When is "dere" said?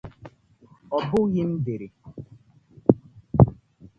1.65-1.87